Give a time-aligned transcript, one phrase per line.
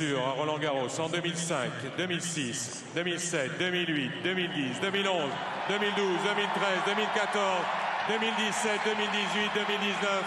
[0.00, 5.30] sûr, à Roland Garros en 2005, 2006, 2007, 2008, 2010, 2011,
[5.68, 7.60] 2012, 2013, 2014,
[8.08, 10.24] 2017, 2018, 2019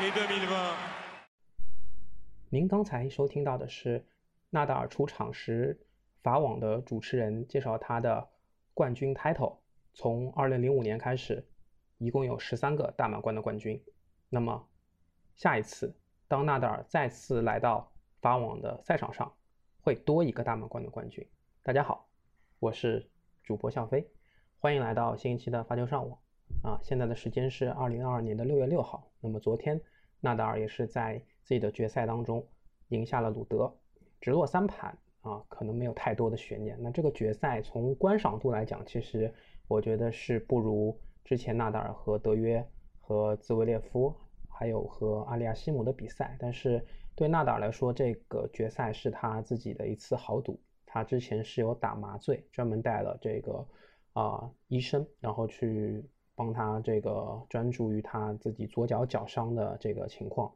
[0.00, 0.74] et 2020。
[2.48, 4.02] 您刚才收听到的是
[4.48, 5.78] 纳达尔出场时
[6.22, 8.26] 法网的主持人介绍他的
[8.72, 9.58] 冠军 title。
[9.92, 11.46] 从2005年开始，
[11.98, 13.78] 一共有十三个大满贯的冠军。
[14.30, 14.66] 那么，
[15.36, 15.94] 下一次
[16.26, 19.32] 当纳达尔再次来到法网的赛场上，
[19.82, 21.26] 会多一个大满贯的冠军。
[21.62, 22.06] 大家好，
[22.58, 23.08] 我是
[23.42, 24.06] 主播向飞，
[24.58, 26.18] 欢迎来到新一期的发球上网。
[26.62, 29.10] 啊，现在的时间是2022年的6月6号。
[29.20, 29.80] 那么昨天
[30.20, 32.46] 纳达尔也是在自己的决赛当中
[32.88, 33.74] 赢下了鲁德，
[34.20, 36.76] 直落三盘啊，可能没有太多的悬念。
[36.78, 39.32] 那这个决赛从观赏度来讲，其实
[39.66, 40.94] 我觉得是不如
[41.24, 42.62] 之前纳达尔和德约
[43.00, 44.14] 和兹维列夫。
[44.52, 50.58] 还有和阿利亚西姆的比赛，但是对纳达尔来说，这个决赛是他自己的一次豪赌。
[50.86, 53.64] 他之前是有打麻醉，专门带了这个
[54.12, 60.52] 啊医生，然后去帮他这个专注于他自己左脚脚伤的这个情况。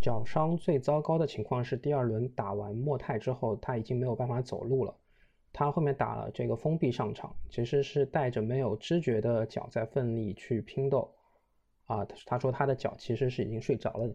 [0.00, 4.92] 脚伤最糟糕的情况是第二轮打完莫泰之后，他已经没有办法走路了。
[5.52, 11.12] 他后面打了这个封闭上场，其实是带着没有知觉的脚在奋力去拼斗。
[11.84, 14.14] 啊，他他说他的脚其实是已经睡着了的。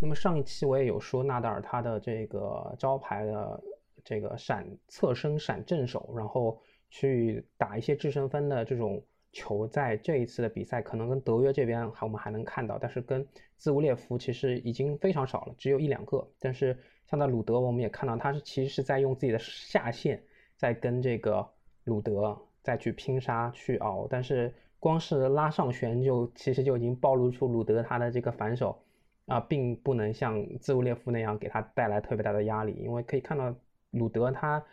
[0.00, 3.62] 那么上一期我也有说纳达尔他的这个招牌的
[4.04, 9.02] 这个闪侧身闪正手，然后去打一些制胜分的这种
[9.32, 16.26] 球，在这一次的比赛可能跟德约这边还我们还能看到，但是跟兹乌列夫其实已经非常少了，只有一两个。
[16.38, 20.22] 但是像在鲁德，我们也看到他是其实是在用自己的下限
[20.56, 21.46] 在跟这个
[21.84, 24.52] 鲁德再去拼杀去熬，但是。
[24.78, 28.78] 光是拉上旋就其实就已经暴露出鲁德他的这个反手
[29.26, 33.54] 啊，并不能像兹乌列夫那样给他带来特别大的压力，因为可以看到
[33.90, 34.64] 鲁德他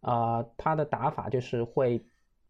[0.00, 2.04] 啊他的打法就是会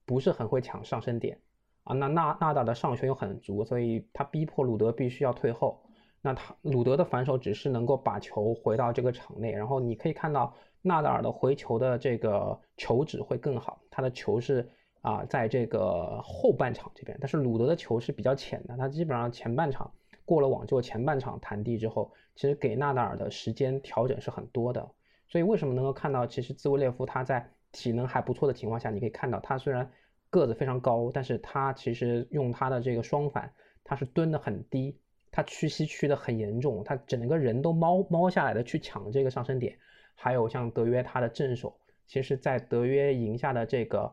[0.04, 1.41] 不是很会抢上升点
[1.84, 5.82] 啊，那纳纳达尔的上旋又很足，所以他逼迫鲁德必须要退后。
[6.20, 14.69] 那他鲁德的反手只是能够把球回到这个场内，然后你可以看到纳达尔的回球的这个球质会更好，他的球是。
[15.03, 19.92] 啊，在这个后半场这边，但是鲁德的球是比较浅的，他基本上前半场
[20.25, 24.91] 过了网之后，前半场弹地之后，其实给纳达尔的时间调整是很多的。
[25.28, 29.91] 所以为什么能够看到，其实兹维列夫他在体能还不错的情况下，你可以看到他虽然
[30.31, 34.97] 个子非常高，但是他其实用他的这个双反，他是蹲的很低，
[35.31, 39.78] 他屈膝屈的很严重，他整个人都猫猫下来的去抢这个上升点。
[40.15, 44.12] 还有像德约他的正手，其实在德约赢下的这个。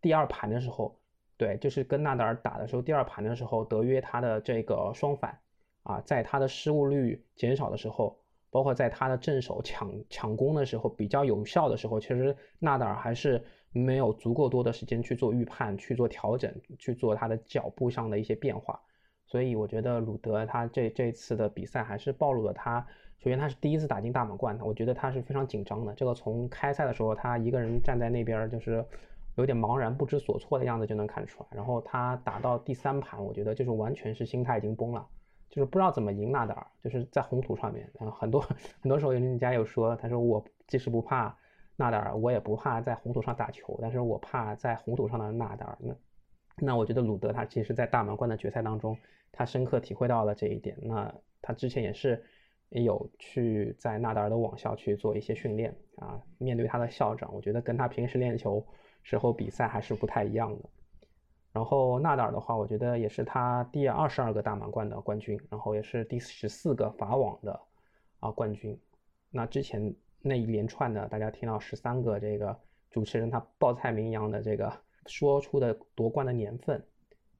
[0.00, 0.98] 第二盘的时候，
[1.42, 5.36] 对，就是跟纳达尔打的时候，第二盘的时候，德约他的这个双反
[5.82, 8.16] 啊，在他的失误率减少的时候，
[8.48, 13.42] 包括在他的正手抢抢攻的时候比较有效的时候，其实纳达尔还是
[13.72, 18.80] 没有足够多的时间去做预判、去做调整、去做他的脚步上的一些变化。
[19.26, 22.86] 所以我觉得鲁德他这这次的比赛还是暴露了他，
[23.18, 25.92] 首先他是第一次打进大满贯，我觉得他是非常紧张的。
[25.94, 28.84] 这个从开赛的时候他一个人站在那边就是。
[29.36, 35.06] 有点茫然不知所措的样子就能看出来，然后他打到第三盘，我觉得就是完全是心态已经崩了，
[35.48, 38.40] 就是不知道怎么赢纳达尔，就是在红土上面，然后很多
[38.80, 41.34] 很多时候人家有说，他说我即使不怕
[41.76, 45.78] 纳达尔，我也不怕在红土上打球，但是我怕在红土上的纳达尔。
[45.80, 45.94] 那
[46.58, 48.94] 那我觉得鲁德他其实，在大满贯的决赛当中，
[49.32, 50.76] 他深刻体会到了这一点。
[50.82, 52.22] 那他之前也是
[52.68, 58.62] 有去在纳达尔的网校去做一些训练啊，面对他的校长，我觉得跟他平时练球。
[59.02, 60.68] 时候比赛还是不太一样的。
[61.52, 67.60] 然后纳达尔的话，我觉得也是他第二十二个大满贯的冠军，然后也是第十四个法网的
[68.20, 68.74] 啊冠军。
[69.30, 72.58] 那之前那一连串的，大家听到十三个这个
[72.90, 74.72] 主持人他报菜名一样的这个
[75.04, 76.82] 说出的夺冠的年份，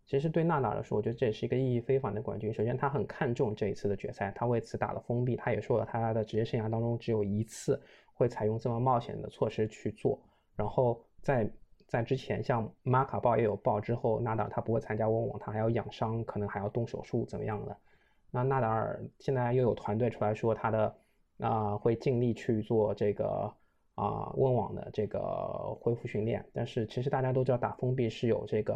[0.04, 2.52] 其实对纳达尔来说，我觉得这也是一个意义非凡的冠军。
[2.52, 7.80] 首先他很看重这一次的决赛，他为此打了封闭，他也说了他的职业生涯当中只有一次
[8.12, 10.22] 会采用这么冒险的措施去做，
[10.54, 11.02] 然后。
[11.22, 11.48] 在
[11.92, 17.76] 在之前，像马卡报也有报，之后纳达尔他不会参加温网，他还要养伤，可能还要动手术怎么样的？
[18.30, 20.96] 那纳达尔现在又有团队出来说他的
[21.40, 23.52] 啊会尽力去做这个
[23.94, 25.20] 啊温网的这个
[25.82, 28.74] 恢复训练，但是其实大家都知道打封闭是有这个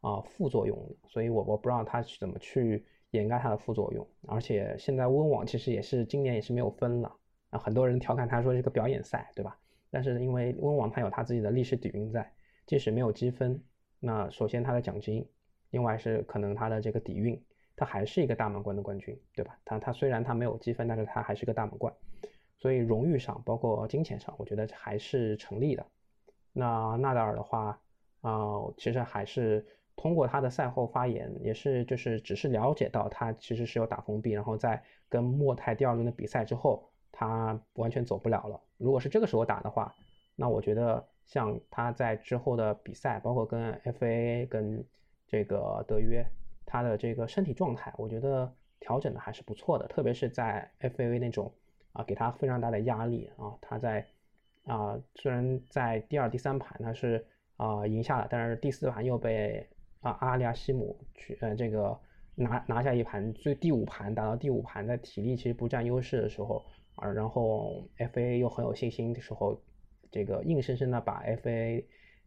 [0.00, 4.08] 啊副作用的，所以我我不知道他是怎么去掩盖它的副作用。
[4.26, 7.14] 而且现在温网其实也是今年也是没有分了
[7.50, 9.58] 啊，很多人调侃他说是个表演赛，对吧？
[9.90, 12.32] 但是因为温网它有它自己的历史底蕴在，
[12.66, 13.62] 即使没有积分，
[14.00, 15.26] 那首先他的奖金，
[15.70, 17.40] 另外是可能他的这个底蕴，
[17.76, 19.56] 它还是一个大满贯的冠军，对吧？
[19.64, 21.92] 他他虽然他没有积分，但是他还是个大满贯。
[22.58, 25.86] 所以荣誉上，包括金钱上，我觉得还是成立的。
[26.52, 27.78] 那纳达尔的话，
[28.22, 29.64] 啊，其实还是
[29.94, 38.58] 通过他的赛后发言，也是就是只是了解到他其实是有打封闭，然后在跟莫泰第二轮的比赛之后，他完全走不了了。
[38.78, 39.94] 如果是这个时候打的话，
[40.34, 44.82] 那我觉得像他在之后的比赛，包括跟 FAA 跟
[45.26, 46.26] 这个德约，
[46.64, 48.50] 他的这个身体状态，我觉得
[48.80, 51.52] 调整的还是不错的，特别是在 FAA 那种
[51.92, 54.06] 啊给他非常大的压力啊，他在。
[54.68, 57.24] 啊，虽然在第二、第三盘他是
[57.56, 59.64] 啊赢下了，但是第四盘又被
[60.00, 61.96] 啊阿利亚西姆去呃这个
[62.34, 69.56] 拿拿下一盘，最第五盘打到第五盘，在体力其实不占优势的时候啊，然后 FA 又很有信心的时候，
[70.16, 71.84] 这个硬生生的把 FA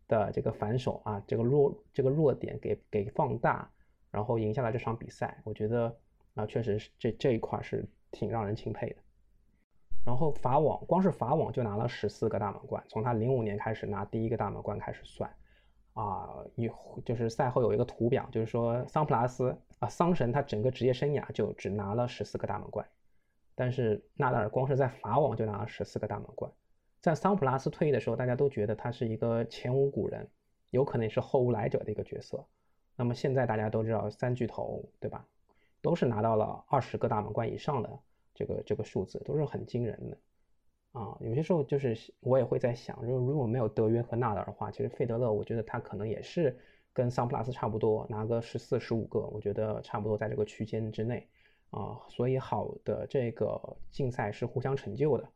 [0.07, 3.67] 的这个反手啊这个弱这个弱点给给放大，
[4.11, 5.97] 然后赢下了这场比赛，我觉得
[6.35, 8.97] 啊确实是这这一块是挺让人钦佩的。
[10.05, 15.27] 然后法网光是法网就拿了十四个大满贯，从他零五年开始拿第一个大满贯开始算，
[15.93, 16.69] 啊，一
[17.03, 22.87] 就是赛后有一个图表，就是说桑普拉斯啊，桑神他整个职业生涯就只拿了十四个大满贯，
[23.55, 26.51] 但是纳达尔光是在法网就拿了十四个大满贯，
[27.01, 30.27] 在桑普拉斯退役的时候，大家都觉得他是一个前无古人，
[30.69, 32.45] 有可能是后无来者的一个角色，
[32.95, 35.25] 那么现在大家都知道三巨头对吧，
[35.81, 37.99] 都是拿到了二十个大满贯以上的。
[38.35, 40.17] 这个这个数字都是很惊人的
[40.97, 41.17] 啊！
[41.19, 46.57] 有些时候就是我也会在想，如如果没有德约和纳达尔的话，其实费德勒我觉得他可能也是
[46.93, 51.27] 跟桑普拉斯差不多，拿个十四十五个，我觉得差不多在这个区间之内
[51.71, 51.99] 啊。
[52.07, 55.29] 所以好的这个竞赛是互相成就的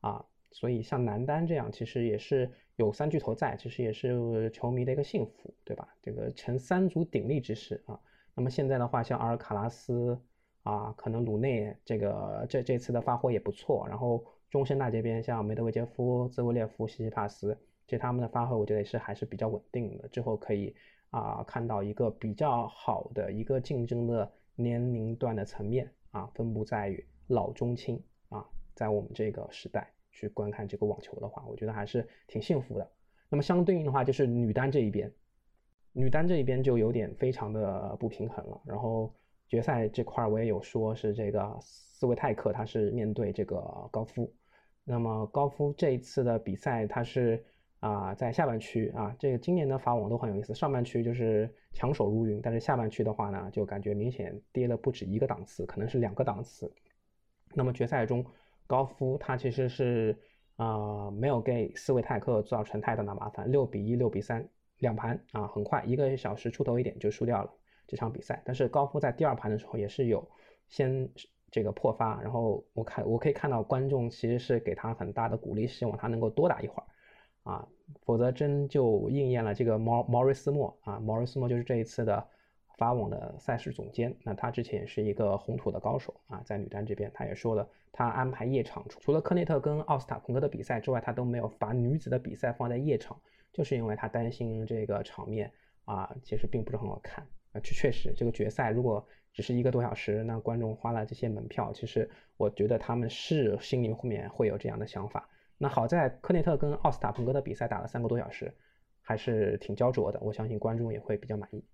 [0.00, 0.24] 啊。
[0.54, 5.86] 所以像男单这样，其实也是有三巨头在，其实也是球迷的一个幸福，对吧？
[6.00, 8.00] 这个成三足鼎立之势啊。
[8.34, 10.18] 那么现在的话，像阿尔卡拉斯。
[10.64, 17.54] 啊，可能鲁内这个这这次的发挥也不错，然后中生代这边像梅德韦杰夫、兹维列夫、西西帕斯，
[17.84, 20.08] 其实他们的发挥我觉得也是还是比较稳定的。
[20.08, 20.74] 之后可以
[21.10, 28.42] 啊看到一个比较好的一个竞争的年龄段的层面啊，分布在于老中青啊，
[28.74, 32.90] 在我们这个时代去观看这个网球的话，我觉得还是挺幸福的。
[33.28, 35.12] 那么相对应的话就是女单这一边，
[35.92, 39.12] 女单这一边就有点非常的不平衡了，然后。
[39.46, 43.60] 决赛这块我也有说，是这个斯维泰克，他是面对这个
[43.92, 44.34] 高夫。
[44.84, 47.44] 那么高夫这一次的比赛，他是
[47.78, 56.72] 啊在下半区啊，这个今年的法网都很有意思，上半区就是强手如云，但是下半区的话呢，就感觉明显跌了不止一个档次，可能是两个档次。
[57.52, 58.24] 那么决赛中，
[58.66, 60.18] 高夫他其实是
[60.56, 67.50] 啊没有给斯维泰克造成太大的麻烦，六比一、六比三两盘啊，很快一个小时出头一点就输掉了。
[67.86, 70.26] 这场比赛，但是高夫在第二盘的时候也是有
[70.68, 71.06] 先
[71.50, 77.68] 这个破发，然后我看我可以看到观众其实是给他很大的鼓励，希望他能够多打一会儿啊，
[78.00, 82.26] 否则真就应验了这个毛毛瑞斯莫啊，毛瑞斯莫就是这一次的
[82.76, 93.20] 法网的赛事总监，那他之前也是一个红土的高手啊，在女单这边他也说了，他安排夜场除了科内特跟奥斯塔彭科的比赛之外，他都没有把女子的比赛放在夜场，
[93.52, 95.52] 就是因为他担心这个场面
[95.84, 97.24] 啊，其实并不是很好看。
[97.52, 105.28] 啊，确确实，这个决赛如果只是一个多小时，那观众花了这些门票，其实我觉得他们是心里面会有这样的想法。
[105.56, 108.52] 那好在科内特跟奥斯塔彭格的比赛打了三个多小时，
[109.00, 111.64] 还是挺焦灼的，我相信观众也会比较满意。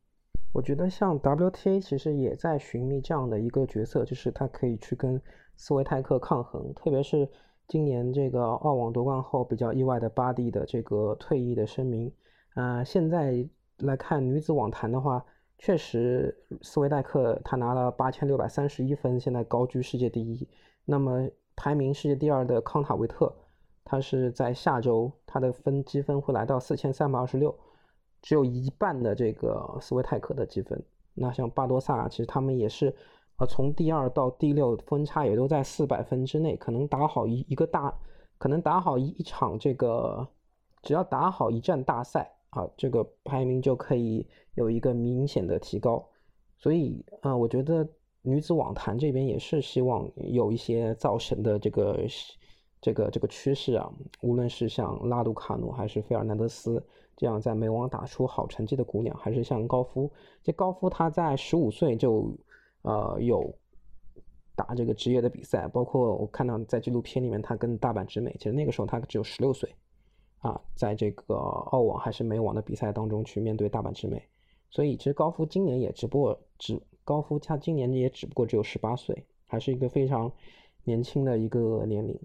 [0.52, 5.20] 我觉得像 WTA 其实也在寻觅这样的一个角色，就是他可以去跟
[5.56, 7.28] 斯维泰克抗衡，特别是
[7.68, 12.12] 今年这个澳网夺冠后比较意外的巴蒂的这个退役的声明。
[12.54, 15.24] 啊，现在来看女子网坛的话。
[15.62, 20.48] 确实，斯维泰克他拿了八千六百三十一分，现在高居世界第一。
[20.86, 23.30] 那么排名世界第二的康塔维特，
[23.84, 27.54] 他是在下周他的分积分会来到四千三百二十六，
[28.22, 30.82] 只有一半的这个斯维泰克的积分。
[31.14, 32.94] 那像巴多萨，其实他们也是，
[33.36, 37.92] 呃，从第二到第六分差也都在四百分之内，可能打好一一个大，
[38.38, 40.26] 可能打好一一场这个，
[40.82, 42.32] 只要打好一站大赛。
[42.50, 46.04] 啊，这个排名就可以有一个明显的提高，
[46.58, 47.88] 所以啊，我觉得
[48.22, 52.04] 女子网坛这边也是希望有一些造神的这个
[52.80, 56.82] 这个这个趋势啊，无论是像拉杜卡努还是费尔南德斯
[57.16, 60.10] 这样在美网打出好成绩的姑娘，还是像高夫，
[60.42, 62.34] 这高夫他在十五岁就
[62.82, 63.54] 呃有
[64.56, 69.74] 打这个职业的比赛，包括我看到在纪录片里面他跟大阪直美，其实那个时候他只有十六岁。
[70.38, 74.26] 啊，在这个澳网还是美网的比赛当中去面对大阪直美，
[74.70, 80.32] 所以其实高夫今年也只不过只高夫他今年也只不过只有十八岁，还是一个非常
[80.82, 82.18] 年轻的一个年龄。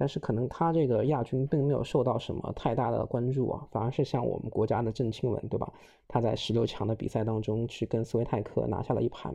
[0.00, 5.72] 但是可能他这个亚军并没有受到什么太大的关注啊，反而是像我们国家的郑钦文，对吧？
[6.06, 9.34] 他在十六强的比赛当中去跟斯维泰克拿下了一盘，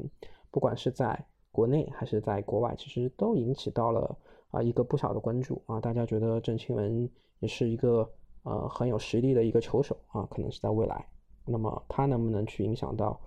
[0.51, 4.17] 不管是在国内还是在国外，其实都引起到了
[4.51, 8.09] 啊一个不小的关注啊，大家觉得郑钦文也是一个
[8.43, 11.05] 呃很有实力的一个球手啊，可能是在未来，
[11.45, 13.19] 那么他能不能去影响到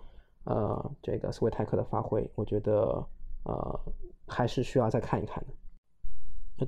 [0.45, 2.27] 呃这个斯维泰克的发挥？
[2.35, 3.07] 我觉得
[3.45, 3.79] 呃
[4.27, 5.53] 还是需要再看一看的。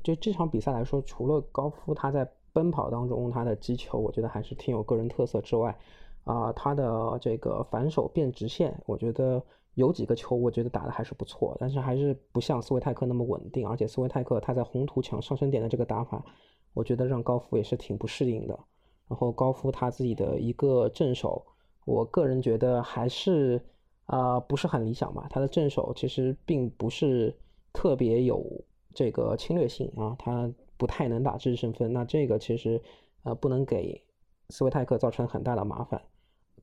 [0.02, 5.76] 就这场比赛来说，除了高夫他在奔跑当中他的击球，我觉得还是挺有个人特色之外，
[6.24, 9.42] 啊他的这个反手变直线，我觉得。
[9.74, 16.20] 有几个球，我觉得打的还是不错，但是还是不像斯维泰克那么稳定，而且斯维泰克他在红土抢上升点的这个打法，
[16.74, 18.58] 我觉得让高夫也是挺不适应的。
[19.06, 21.46] 然后高夫他自己的一个正手，
[21.84, 23.64] 我个人觉得还是
[24.06, 25.28] 啊不是很理想吧。
[25.30, 27.32] 他的正手其实并不是
[27.72, 28.44] 特别有
[28.98, 31.92] 这个侵略性啊，他不太能打制胜分。
[31.92, 32.82] 那这个其实
[33.22, 34.02] 呃不能给
[34.48, 36.02] 斯维泰克造成很大的麻烦。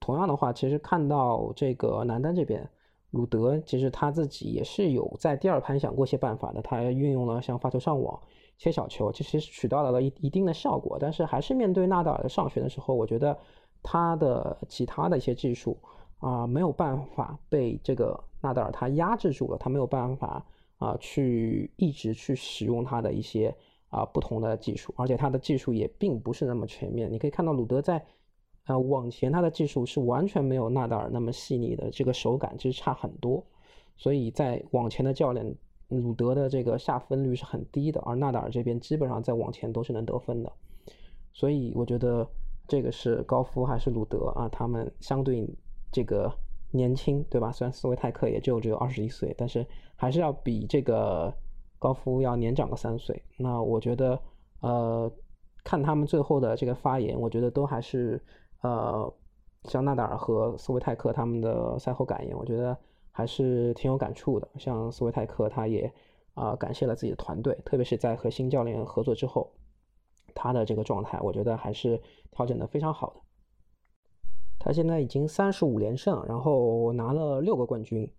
[0.02, 2.70] 同样的话，其实看到这个男单这边。
[3.12, 8.20] 鲁德其实他自己也是有在第二盘想过一些办法的，他运用了像发球上网、
[8.58, 10.98] 切小球，其实取到了一一定的效果。
[11.00, 13.38] 但是还是面对纳达尔的上旋的时候，我觉得
[13.82, 15.78] 他的其他的一些技术
[16.20, 20.46] 啊没有办法被这个纳达尔他压制住了，他没有办法
[20.78, 23.56] 啊去一直去使用他的一些
[23.90, 27.12] 啊不同的技术，而且他的技术也并不是那么全面。
[27.12, 28.06] 你可以看到鲁德在。
[28.68, 33.46] 呃，往前他的技术是完全没有纳达尔那么细腻的，这个手感其实差很多，
[33.96, 35.56] 所以在往前的教练
[35.88, 40.52] 鲁德的这个下分率是很低的，而纳达尔这边基本上在往前都是能得分的，
[41.32, 42.28] 所以我觉得
[42.68, 45.48] 这个是高夫还是鲁德啊，他们相对
[45.92, 46.36] 这个
[46.76, 47.52] 年轻，对吧？
[47.52, 49.66] 虽然斯维泰克也就只有二十一岁，但是
[49.96, 51.34] 还是要比这个
[51.80, 53.24] 高夫要年长个三岁。
[53.38, 54.20] 那我觉得，
[54.62, 55.12] 呃，
[55.64, 58.22] 看他们最后的这个发言，我觉得都还是。
[58.62, 59.14] 呃，
[59.66, 62.76] 像纳达尔和斯维泰克他们的赛后感言，我觉得
[63.12, 64.50] 还是挺有感触的。
[64.58, 65.94] 像斯维泰克，他也
[66.34, 69.52] 啊感谢了自己的团队，特别是在和新教练合作之后，
[70.34, 72.02] 他的这个状态，我觉得还是
[72.32, 73.22] 调整的非常好的。
[74.66, 78.10] 他现在已经三十五连胜，然后拿了六个冠军，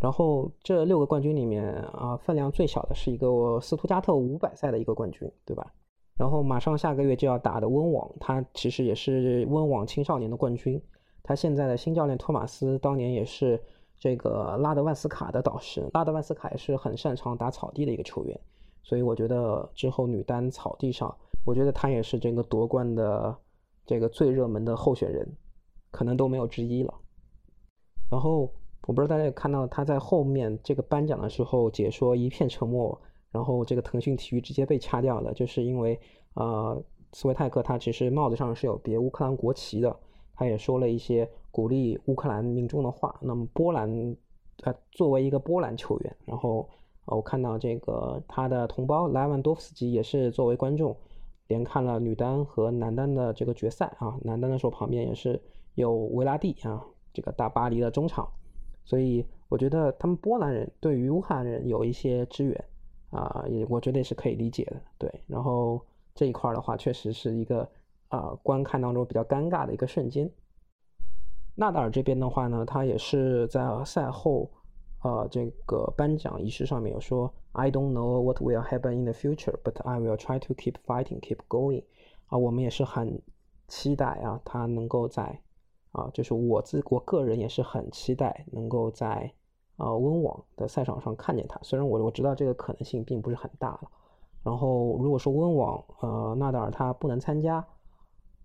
[0.00, 5.70] 然后这六个冠军里面啊，分量最小的是一个斯图加特五百赛的一个冠军，对吧？
[6.16, 10.80] 然后马上下个月就要打的温网，他其实也是温网青少年的冠军。
[11.22, 13.62] 他现在的新教练托马斯当年也是
[13.98, 18.40] 这个拉德万斯卡的导师，拉德万斯卡也是很擅长打草地的一个球员。
[18.82, 21.14] 所以我觉得之后女单草地上，
[21.44, 23.36] 我觉得他也是这个夺冠的
[23.84, 25.28] 这个最热门的候选人，
[25.90, 26.94] 可能都没有之一了。
[28.10, 28.52] 然后
[28.86, 33.00] 我不知道大家有看到他在后面这个颁奖的时候解说一片沉默。
[33.32, 35.96] 然后这个腾讯体育直接被掐掉了，就是因为
[36.34, 36.82] 呃，
[37.12, 39.96] 斯维泰克他其实帽子上是有别乌克兰国旗的，
[40.34, 43.16] 他也说了一些鼓励乌克兰民众的话。
[43.22, 44.16] 那么波兰，
[44.64, 46.68] 呃，作为一个波兰球员，然后
[47.04, 50.96] 我看到这个他的同胞莱万多夫斯基也是作为观众，
[51.46, 55.40] 连看了女单和男单的这个决赛啊，男单的时候旁边也是
[55.74, 58.28] 有维拉蒂啊，这个大巴黎的中场，
[58.84, 62.64] 所以我觉得他们波兰人对于乌克兰人有一些支援。
[63.10, 65.12] 啊，也我觉得也是可以理解的，对。
[65.26, 65.84] 然后
[66.14, 67.68] 这一块的话，确实是一个
[68.06, 70.30] 啊观看当中比较尴尬的一个瞬间。
[71.56, 74.48] 纳达尔这边的话呢，他也是在赛后
[75.02, 81.18] 呃这个颁奖仪式上面有说，I don't know what will happen in the future, but I will try to keep fighting,
[81.18, 81.82] keep going。
[82.28, 83.20] 啊，我们也是很
[83.66, 85.42] 期待啊，他能够在
[85.92, 89.32] 啊，就是我自我个人也是很期待能够在。
[89.82, 93.90] 呃，温网的赛场上看见他，虽然我我知道这个可能性并不是很大了。
[94.42, 97.66] 然后，如果说温网，呃，纳达尔他不能参加，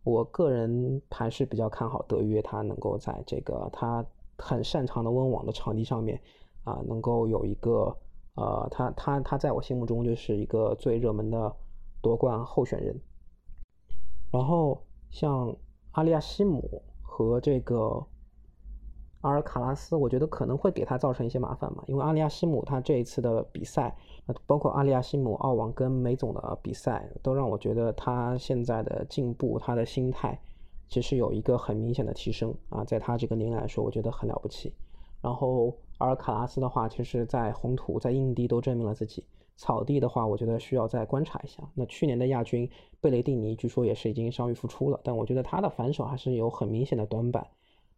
[0.06, 4.06] 我个人还是比较看好德约他能够在这个他
[4.38, 6.18] 很擅长的温网的场地上面，
[6.64, 7.94] 啊，能够有一个，
[8.36, 11.54] 呃，他他他在我心目中就是一个最热门的
[12.02, 12.98] 夺冠候选人。
[14.32, 15.54] 然后，像
[15.92, 16.82] 阿利亚西姆
[17.16, 18.06] 和这个。
[19.22, 30.40] 阿尔卡拉斯，我觉得可能会给他造成一些麻烦嘛，因为阿利亚西姆他这一次的比赛，呃，包括阿利亚西姆、澳网跟梅总的比赛，都让我觉得他现在的进步，他的心态
[30.88, 34.72] 其实有一个很明显的提升啊，在他这个年龄来说，我觉得很了不起。
[35.24, 41.64] 然后阿尔卡拉斯的话，其实在红土、在硬地都证明了自己，草地的话，我觉得需要再观察一下。
[41.74, 42.70] 那去年的亚军
[43.02, 47.48] 贝雷蒂尼，据说也是已经伤愈复出了，但我觉得他的反手还是有很明显的短板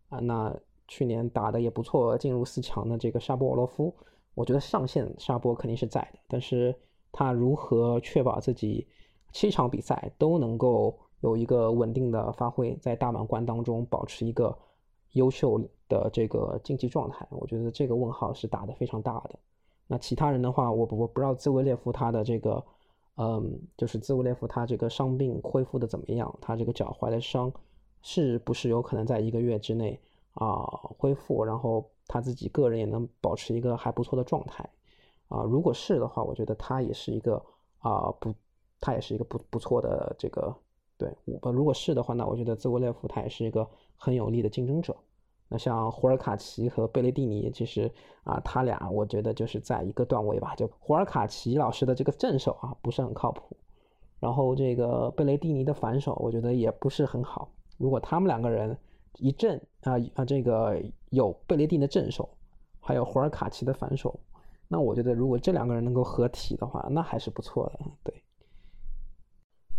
[0.09, 0.55] 啊，那。
[0.89, 3.93] 去年打的也不错，进入四强的这个沙波尔洛夫，
[4.35, 6.73] 我觉得上限沙波肯定是在的，但是
[7.11, 8.87] 他如何确保自己
[9.33, 14.57] 七场比赛都能够有一个稳定的发挥，在大满贯当中保持一个
[15.11, 17.27] 优秀的这个竞技状态？
[17.31, 19.37] 我觉得这个问号是打得非常大的。
[19.87, 22.63] 那其他人的话，我我不知道兹维列夫他的这个，
[23.15, 26.37] 嗯，就是兹维列夫他这个伤病恢复的怎么样？
[26.41, 27.51] 他这个脚踝的伤
[28.01, 29.99] 是不是有可能在一个月之内
[30.33, 30.65] 啊
[30.97, 31.43] 恢复？
[31.43, 34.69] 然后他自己个人也能保持一个还不错的状态？
[35.29, 37.41] 啊，如果是的话，我觉得他也是一个
[37.79, 38.33] 啊不，
[38.79, 40.53] 他也是一个不不错的这个
[40.97, 41.09] 对。
[41.41, 44.95] 我如果是的话，那我觉得兹维列夫他也是一个很有力的竞争者。
[45.49, 47.91] 那像胡尔卡奇和贝雷蒂尼，其实
[48.23, 50.53] 啊，他俩我觉得就是在一个段位吧。
[50.55, 53.55] 就胡尔卡奇老师的这个正手啊，不是很靠谱。
[54.19, 57.49] 然后这个贝雷蒂尼的反手，我觉得也不是很好。
[57.77, 58.77] 如果他们两个人
[59.19, 62.27] 一正啊啊，这个有贝雷蒂尼的正手，
[62.79, 64.19] 还有胡尔卡奇的反手。
[64.67, 67.79] 那我觉得，如果这两个人能够合体的话，那还是不错的。
[68.03, 68.13] 对。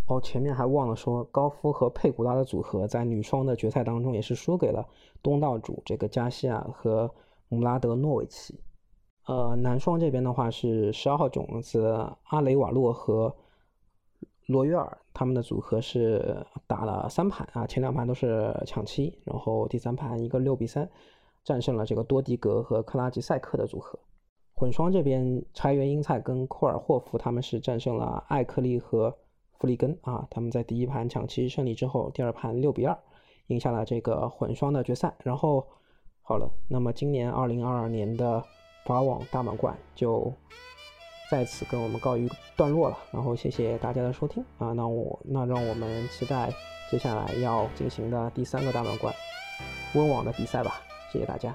[0.09, 4.87] 哦，前面还忘了说，高夫和佩古拉的组合在女双的决赛当中也是输给了
[5.23, 7.11] 东道主这个加西亚和
[7.51, 8.59] 姆拉德诺维奇。
[9.27, 13.37] 呃，男双这边的话是十二号种子阿雷瓦洛和
[14.47, 20.89] 罗约尔，他们的组合是打了三盘啊，前两盘都是抢七，然后第三盘一个六比三
[21.45, 23.99] 战胜了这个多迪格和克拉吉赛克的组合。
[24.55, 29.15] 混双这边，柴原英菜跟库尔霍夫他们是战胜了艾克利和
[29.59, 32.97] 弗里根啊，他们在第一盘抢七胜利之后，第二盘六比二
[33.49, 35.13] 赢下了这个混双的决赛。
[35.25, 35.67] 然后
[36.23, 38.43] 好了，那么今年二零二二年的
[38.85, 40.33] 法网大满贯就
[41.31, 42.97] 在此跟我们告一段落了。
[43.13, 46.53] 然后谢谢大家的收听啊，那我那让我们期待
[46.91, 49.13] 接下来要进行的第三个大满贯
[49.95, 50.81] 温网的比赛吧。
[51.13, 51.55] 谢谢大家。